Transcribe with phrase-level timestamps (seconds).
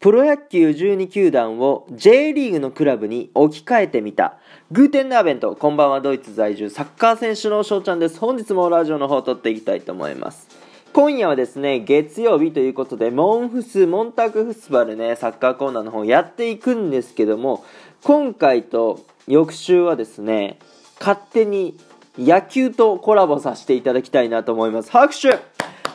[0.00, 4.38] プロ野球12球団を J リーグのクラブに置き換えてみた。
[4.70, 8.20] グーテンナーベント、こんばんは、ドイツ在住、サッカー選手の翔ちゃんです。
[8.20, 10.46] 本日もラジオの方を撮っていきたいと思います。
[10.92, 17.64] 今夜はですね、月曜日ということで、モンフス、モンタクフスバルね、サッカーコーナーの方やっていくんですけども、
[18.04, 20.60] 今回と翌週はですね、
[21.00, 21.76] 勝手に
[22.16, 24.92] 野球とコラボさせていただきたいなと思います。
[24.92, 25.40] 拍手あり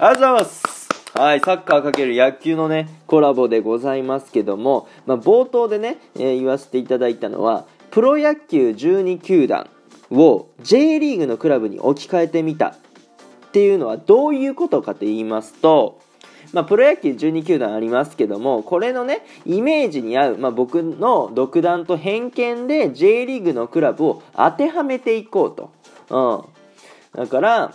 [0.00, 0.61] がとうございます
[1.14, 9.68] はい、サッカー×野球のね、コラボでございますけども、まあ、冒頭でね、えー、言わせていただいたのは、プロ野球12球団
[10.10, 12.74] を J リーグのクラブに置き換えてみたっ
[13.52, 16.00] ていうのはどういうことかと言いますと、
[16.54, 26.46] まあ、プロ野球12球団ありますけども、これのね、イメージに合う、まあ、僕の独断と偏見で J リーグのクラブを当てはめていこうと。
[27.14, 27.20] うん。
[27.20, 27.74] だから、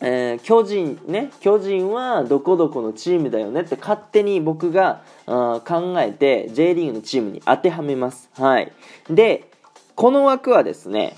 [0.00, 8.72] えー、巨人ね巨人はどこどこのチームだよねって勝手に僕があ考えて J リーグのチームに当てはめますはい
[9.10, 9.50] で
[9.96, 11.16] この枠はですね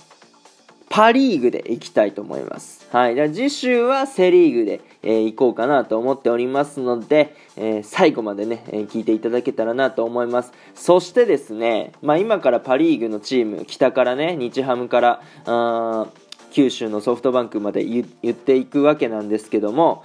[0.91, 2.89] パ・リーグでいきたいと思います。
[2.91, 3.29] はいじゃ。
[3.29, 10.53] 次週はセ・リーグで、えー、行こうかなと思っておりますので、えー、最後までね、えー、聞いていただけたらなと思います。
[10.75, 16.09] そしてですね、まあ今からパ・リーグのチーム、北からね、日ハムから、あ
[16.51, 20.05] 九州のソフトバンクまで言っていくわけなんですけども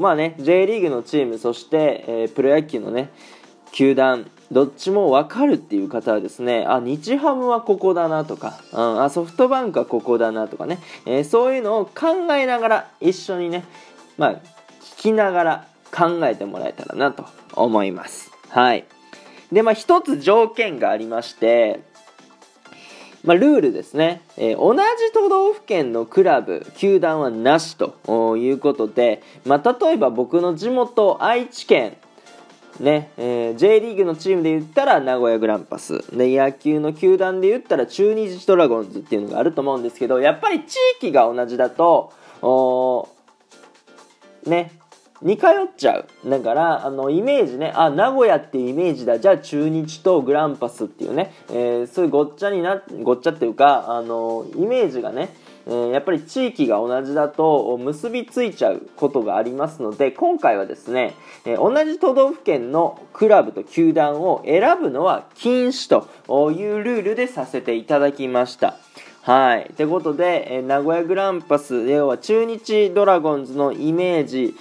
[0.00, 3.10] まあね J リーグのチームそして、えー、プロ野球のね
[3.72, 13.64] 球団どっちも分かるっていう方はですねあ日ハムはここだなとか、うん、あソフトバンクはここだなとかね、えー、そういうのを考えながら一緒にね
[14.16, 14.40] まあ聞
[14.96, 18.32] きながら考えてもらえたらなと思います。
[18.48, 18.84] はい。
[19.52, 21.82] でまあ一つ条件がありまして
[23.24, 24.80] まあ、ルールですね、えー、同じ
[25.12, 31.96] 都道府県のクラブ、球団はなしということで、まあ、例えば僕の地元、愛知県、
[32.80, 36.04] ねえー、J リーグのチームで言ったら名古屋グランパス。
[36.16, 42.12] で野球の球団で言ったら中日ドラゴンズっていうのがあると思うんですけどやっぱり地域が同じだと
[44.46, 44.72] ね
[45.24, 55.34] 似通っちゃうだからあのイメージねあ名古屋っていうイメージだじゃあ中日とグランパスっていうね、えー、そういうごっちゃになごっちゃっていうかあのイメージがね
[55.66, 61.14] えー、やっぱり地域が同じだと結びついちゃうことがありますので今回はですね、
[61.44, 68.76] えー、同じ都道府県のクラブと球団を選ぶのは禁止というルールでさせていただきました。
[69.22, 69.70] はい。
[69.74, 74.54] ということで、えー、名古屋グランパス、要は中日ドラゴンズのイメージ、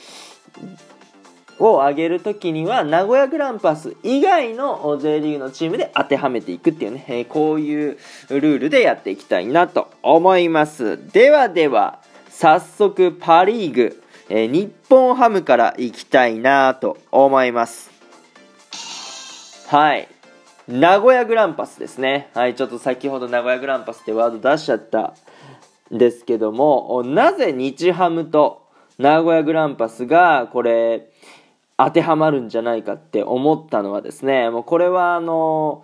[1.59, 7.97] を上げるときには名古屋グランパス以外の J リーグのチームで当てはめていくっていうね、えー、こういう
[8.29, 11.11] ルールでやっていきたいなと思います。
[11.11, 11.99] ではでは、
[12.29, 17.91] 早速パリーグ、えー、日本ハムからいきたいなと思います。
[19.67, 20.07] はい。
[20.67, 22.29] 名古屋グランパスですね。
[22.33, 25.13] はい、ちょっと先ほど名古屋グランパスってワード出しちゃった
[25.93, 28.62] んですけども、なぜ日ハムと
[28.97, 31.09] 名古屋グランパスがこれ
[31.77, 35.83] 当てはまるんじゃないかって思ったのはですねもうこれはあの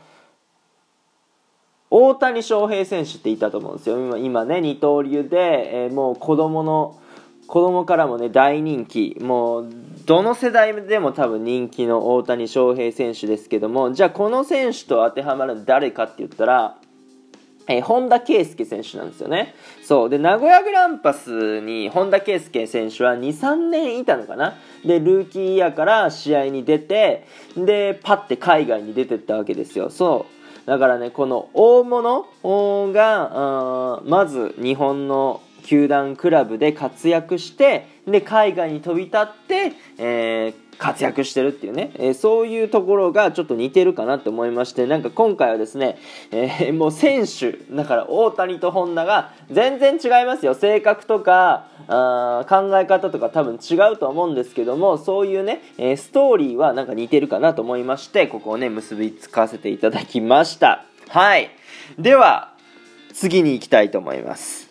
[1.89, 4.17] 大谷翔平選手っていたと思うんですよ。
[4.17, 6.99] 今ね二刀流で、えー、もう子供の
[7.47, 9.17] 子供からもね大人気。
[9.19, 9.73] もう
[10.05, 16.78] どの世代でも多分人気の大谷翔平選手ですけどもじゃあこの選手と当てはまる誰かって言ったら
[17.69, 19.53] えー、本田圭佑選手なんですよね。
[19.83, 20.09] そう。
[20.09, 24.55] で、名古屋グランパスに本田圭佑選手は2、3年いたのかな。
[24.83, 29.91] で、ルーキーイヤーから試合に出て、で、パッて海外に出てったわけですよ。
[29.91, 30.25] そ
[30.65, 30.67] う。
[30.67, 32.25] だからね、この大物
[32.91, 45.97] が、まず日本の球団クラブで活躍して、で、海外に飛び立って、えー活躍してるっていうね、えー、そういうところがちょっと似てるかなと思いまして、なんか今回はですね、
[46.31, 50.53] えー、もう選手、だから大谷と本田が全然違いますよ。
[50.53, 60.85] 性格とか、あ考え方とか多分違うと思うんですけども、そういうね、えー、ストーリーはなんか似てるかなと思いまして、ここをね、結びつかせていただきました。
[61.09, 61.49] はい。
[61.97, 62.53] では、
[63.11, 64.68] 次に行きたいと思います。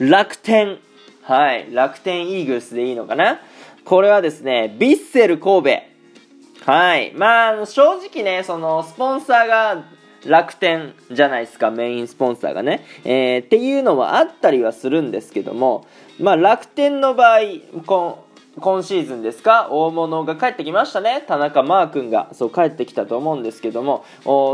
[0.00, 0.78] 楽天。
[1.22, 1.72] はい。
[1.72, 3.38] 楽天イーグルスでいいのかな？
[3.84, 6.70] これはですね、ビッセル神戸。
[6.70, 7.12] はい。
[7.14, 9.84] まあ、正直ね、その、スポンサーが
[10.24, 12.84] 楽天じゃないですか、メインスポンサーがね。
[13.04, 15.86] えー、っていうのはあったりはするんですけども、
[16.18, 17.40] まあ、楽天の場合、
[17.86, 18.24] こ
[18.60, 19.68] 今シーズンですか？
[19.70, 21.24] 大物が帰ってきましたね。
[21.26, 22.28] 田中マー君が。
[22.32, 24.04] そう帰ってきたと思うんですけども。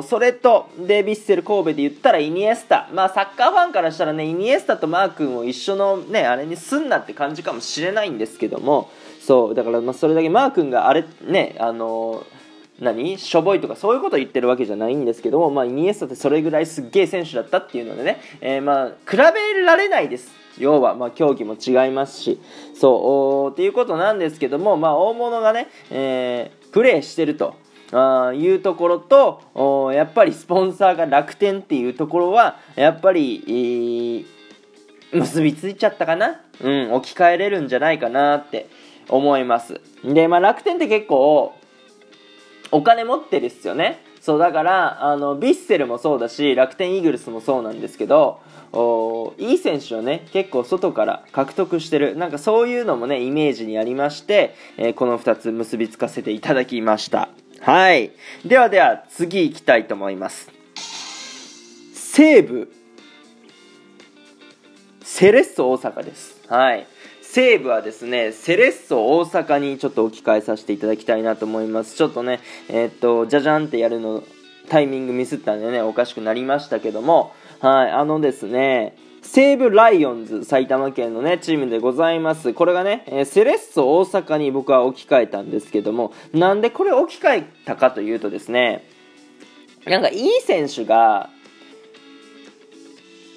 [0.03, 2.89] それとでヴィッセル神戸で言ったらイニエスタ。
[2.93, 8.91] まあサッカーファンからしたらねイニエスタとマー君を一緒のねあれにすんなって感じかもしれないんですけども。
[9.21, 12.25] そうだからまあそれだけマー君があれねあの
[12.81, 13.19] 何？
[13.19, 19.23] しょぼいとかそういうことを言ってるわけじゃないんですけども、まあ、イニエスタってそれぐらいすっげえ選手だったっていうのでね、えー、まあ比べ
[19.63, 20.31] られないです。
[20.59, 22.41] 要は、まあ、競技も違いますし
[22.75, 27.57] そうっていうことなんですけども、まあ、大物がね、えー、プレーしてると
[27.93, 34.27] あいうところとやっぱりスポンサーが楽天っていうところはやっぱり、えー、
[35.13, 38.69] 結びついちゃったかな、うん、置き換えれるんじゃないかなって
[39.09, 39.81] 思います。
[40.05, 41.55] で、まあ、楽天って結構
[42.73, 44.03] お金持ってるっすよね。
[44.21, 48.41] そうだからあのヴィッセルもそうだし楽天イーグルスもそうなんですけど
[49.39, 57.29] いい選手をね結構外から獲得してるなんかそういうのもねイメージにありまして、えー、この2つ結びつかせていただきました。
[57.61, 58.13] はい。
[58.45, 60.51] ではでは次行きたいと思います。
[61.93, 62.73] 西武。
[65.03, 66.41] セレッソ大阪です。
[66.49, 66.87] はい。
[67.23, 71.97] 西武はですね、セレッソ大阪にちょっと置き換えさせていただきたいなと思います。
[71.97, 74.23] ちょっとね、えー、っと、じゃじゃんってやるの、
[74.69, 82.55] タイミングミスったんでね、おかしくなりましたけども、はい、あのですね、西武ライオンズ、埼玉県のね、チームでございます。
[82.55, 88.89] これがね、えー、セレッソ大阪に僕は置き換えたんですけども、なんでこれ置き換えたかというとですね、
[89.85, 91.29] なんかいい選手が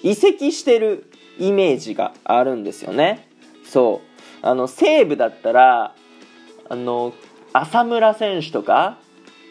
[0.03, 1.09] 移籍してる
[1.39, 3.27] イメージがあるんですよね。
[3.65, 4.01] そ
[4.43, 5.95] うあの西武だったら
[6.69, 7.13] あの
[7.51, 8.99] 浅村選手とか、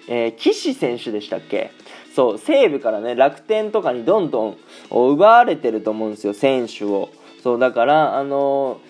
[0.08, 1.73] えー、岸選手でしたっけ？
[2.19, 4.56] そう西武からね楽天とかにどんどん
[4.91, 7.11] 奪われてると思うんですよ選手を。
[7.44, 8.81] そうだからあの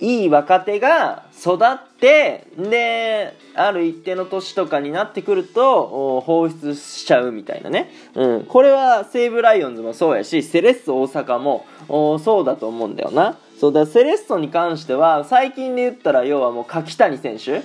[0.00, 11.66] いい若手が育ってである一定の年とかになってくると放出しちゃうみたいなね、うん、これは西武ライオンズもそうやしセレッソ大阪も
[12.20, 13.36] そうだと思うんだよな。
[13.58, 17.62] そうだセレッソに関しては最近で言ったら要はもう柿谷選手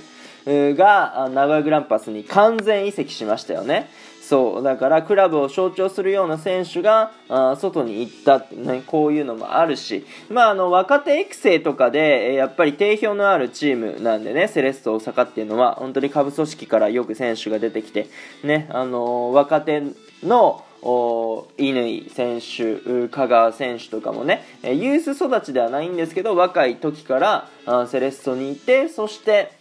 [0.50, 3.88] が名古屋グランパスに完全移籍しましたよね。
[4.31, 18.07] そうだからクラブを象徴するような選手があ外に行ったって、ね、こういうのもあるし、まあ、あの若手育成とかで、えやっぱり定評のあるチームなんでねセレッソ大阪っていうのは本当に下部組織からよく選手が出てきて、
[18.41, 19.83] ねあの若手
[20.23, 27.49] の乾選手、香川選手とかもね、ユース育ちではないんですけど、若い時から
[27.87, 29.59] セレッソにいて、そして、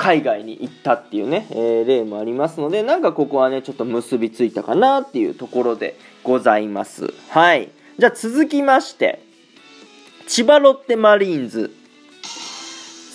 [0.00, 5.94] 海外に行ったっていうね、えー、例もありますので、なんかここはね、ちょっと結びついたかなっていうところで
[6.24, 7.12] ございます。
[7.28, 7.68] はい。
[7.98, 9.22] じゃあ続きまして、
[10.26, 11.70] 千葉ロッテマリーンズ。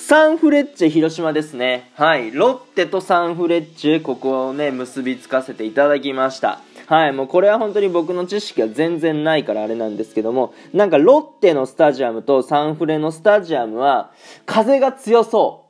[0.08, 1.90] サンフレッチェ広島ですね。
[1.96, 2.32] はい。
[2.32, 6.62] ロッテとサンフレッチェ、ここをね、結びつかせていただきました。
[6.86, 7.14] はい。
[7.14, 14.12] もうこれは本当に僕の知識は全然ないからあれなんですけども、なんかロッテのスタジアムとサンフレのスタジアムは、
[14.46, 15.66] 風が強そう。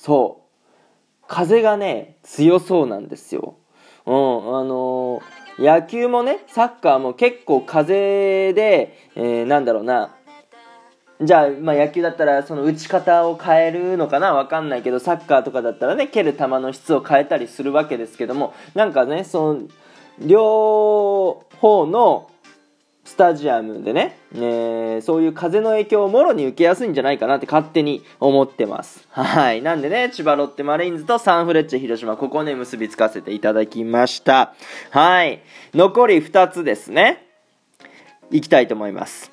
[0.00, 0.37] そう。
[1.28, 3.54] 風がね、強そうなんですよ。
[4.06, 10.14] うん、あのー、野球もね、サッカーも結構風で、えー、なんだろうな、
[11.20, 14.34] じゃあ、まあ、野球だったらその打ち方を変えるのかな？
[14.34, 19.62] わかんないけどサッカーとかだったらね蹴る球の質を変えたりするわけですけどもなんかねその
[20.20, 22.30] 両方の
[23.08, 29.08] スタジアムでね、え、そういう風の影響をもろに受けやすいんじゃないかなって勝手に思ってます。
[29.10, 29.62] はい。
[29.62, 34.54] なんでね、千葉ロッテマリーンズとサンフレッチェ広島、ここね、結びつかせていただきました。
[34.90, 35.40] はい。
[35.72, 37.26] 残り2つですね。
[38.30, 39.32] いきたいと思います。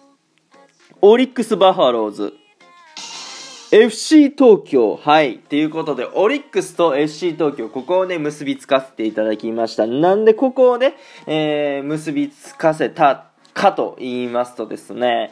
[1.01, 2.33] オリックスバファローズ。
[3.73, 4.95] FC 東京。
[4.95, 5.39] はい。
[5.39, 9.85] ということで、オリックスと FC 東京、ここをね、結びつかせていただきました。
[9.85, 10.93] なんでここをね、
[11.27, 15.31] えー、結びつかせたかと言いますとですね、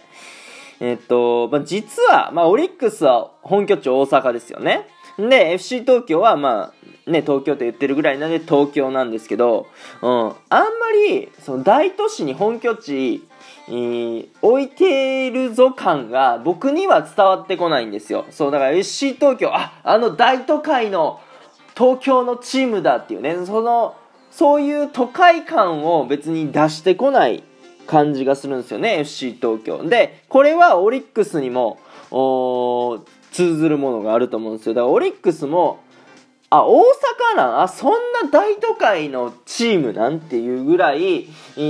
[0.80, 4.88] えっと、まあ、実は、まあ、オリックスは本拠地大阪ですよね。
[5.20, 6.74] で、FC 東京は、ま
[7.08, 9.68] あ、ね、東京と言ってるぐらいなんで東京なんですけど、
[10.01, 10.68] うん、あんま
[11.08, 13.27] り、その大都市に本拠地、
[13.68, 18.25] えー、置いてるぞ感が僕には伝わってこないんですよ。
[18.32, 21.20] そう、だから FC 東京、あ、あの大都会の
[21.75, 23.96] 東京のチームだっていうね、その、
[24.32, 27.44] そういう都会感を別に出してこない
[27.88, 29.84] 感じがするんですよね FC 東京。
[29.84, 31.80] でこれはオリックスにも
[33.32, 34.75] 通ずるものがあると思うんですよ。
[34.75, 35.80] だからオリックスも
[36.50, 36.82] あ大
[37.34, 37.62] 阪なん？
[37.62, 40.20] あそんな大都会のチームなん？
[40.20, 41.28] ていうぐらい、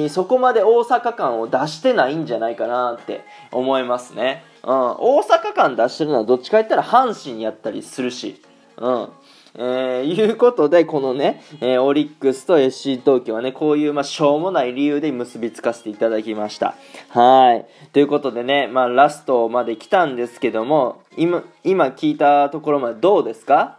[0.10, 8.42] そこまで大阪感を出してないんじゃないかなって思いますね、うん、大阪感出してるのはどっちか言ったら阪神やったりするし、
[8.76, 9.10] うん、
[9.56, 16.76] えー、いうことで、このね、えー、オリックスと SC 東京はね、こういう、まあ、しょうもない理由で結びつかせていただきました。
[17.10, 17.66] はい。
[17.92, 23.78] ということでね、まあ、ラストまで来たんですけども、今、今聞いたところまでどうですか？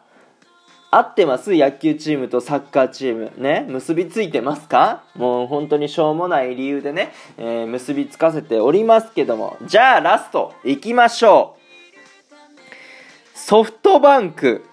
[0.93, 1.57] 合ってます？
[1.57, 3.33] 野球チームとサッカーチーム。
[3.37, 3.67] ね？
[3.69, 5.03] 結びついてますか？
[5.17, 9.57] もう本当にしょうもない理由でね、えー、結びつかせておりますけども。
[9.63, 13.37] じゃあラスト行きましょう。
[13.37, 14.65] ソフトバンク。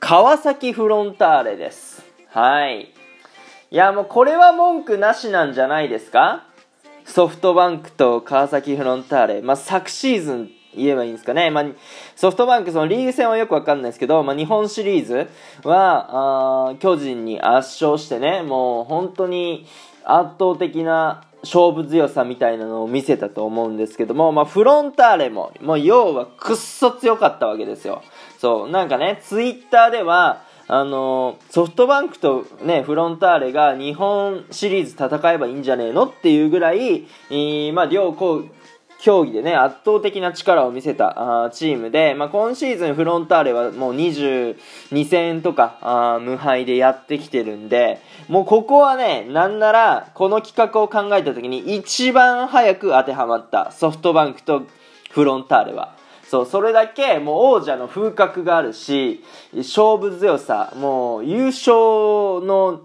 [0.00, 2.04] 川崎フロンターレです。
[2.28, 2.92] はい。
[3.70, 6.44] いやもうこれは文句なしなんじゃないですか？
[7.04, 9.42] ソフトバンクと川崎フロンターレ。
[9.42, 11.50] まあ昨シーズン言えばいいんですかね。
[11.50, 11.64] まあ、
[12.14, 15.28] ソフトバンク、そのリーグ戦はよくわかんないですけど、まあ、日本シリーズ
[15.64, 19.66] は、あ巨人に圧勝してね、もう本当に
[20.04, 28.02] 圧倒的な勝負強さみたいなのを見せたと思うんですけども、まあ、フロンターレも、もう要はくっそ強かったわけですよ。
[28.38, 38.44] そう、なんかね、ツイッターでは、あのソフトバンクとね、フロンターレが日本シリーズ戦えばいいんじゃねえのっていうぐらい、えー、まあ、両校、
[39.00, 44.56] 競技でね、圧倒的な力を見せたあチームで、まあ、今シーズンフロンターレはもう22
[45.08, 54.66] 戦とかあ無敗でやってきてるんで、もうここはね、なんならこの企画を考えた時に一番早く当てはまったソフトバンクと
[55.10, 55.96] フロンターレは。
[56.24, 59.22] そう、それだけもう王者の風格があるし、
[59.56, 61.74] 勝負強さ、もう優勝
[62.44, 62.82] の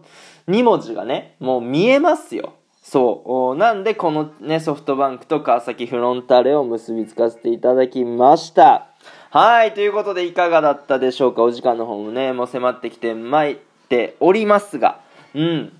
[0.47, 2.53] 2文字がね、もう見えますよ。
[2.83, 3.57] そう。
[3.57, 8.87] なんで、このね、ソフトバンクと川崎フロンターレを結びつかせていただきました。
[9.29, 13.55] はい、ということでいかがだったでしょうかお時間の方もね、もう迫ってきてまいっ
[13.87, 14.99] ておりますが、
[15.33, 15.79] うん。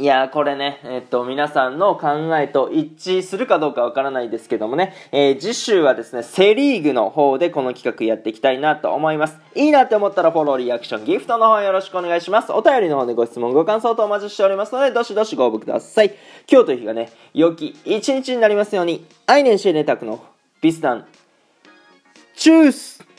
[0.00, 9.36] いやこれね、えっと、皆さんの考えと一致するかどうかわからないですけどもね、えー、次週はですね、セリーグの方でこの企画やっていきたいなと思います。
[9.54, 12.50] いいなって思ったらフォロー、リアクション、ギフトの方よろしくお願いします。
[12.50, 16.14] お便りの方でご質問、ご感想とお待ちしておりますので、どしどしご応募ください。
[16.50, 20.24] 今日という日がね、良き一日になりますように、アイネンシェネタクの
[20.62, 21.04] ビスダン、
[22.36, 23.09] チュース